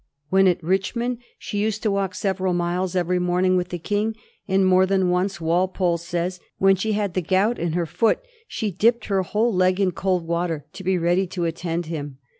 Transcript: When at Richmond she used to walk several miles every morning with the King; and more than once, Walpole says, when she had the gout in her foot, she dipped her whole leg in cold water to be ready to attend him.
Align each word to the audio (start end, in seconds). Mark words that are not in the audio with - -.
When 0.31 0.47
at 0.47 0.63
Richmond 0.63 1.19
she 1.37 1.59
used 1.59 1.83
to 1.83 1.91
walk 1.91 2.15
several 2.15 2.55
miles 2.55 2.95
every 2.95 3.19
morning 3.19 3.55
with 3.55 3.69
the 3.69 3.77
King; 3.77 4.15
and 4.47 4.65
more 4.65 4.87
than 4.87 5.11
once, 5.11 5.39
Walpole 5.39 5.99
says, 5.99 6.39
when 6.57 6.75
she 6.75 6.93
had 6.93 7.13
the 7.13 7.21
gout 7.21 7.59
in 7.59 7.73
her 7.73 7.85
foot, 7.85 8.19
she 8.47 8.71
dipped 8.71 9.05
her 9.05 9.21
whole 9.21 9.53
leg 9.53 9.79
in 9.79 9.91
cold 9.91 10.25
water 10.25 10.65
to 10.73 10.83
be 10.83 10.97
ready 10.97 11.27
to 11.27 11.45
attend 11.45 11.85
him. 11.85 12.17